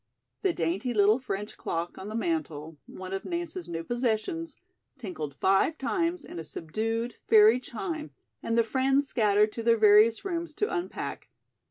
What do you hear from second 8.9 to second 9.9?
scattered to their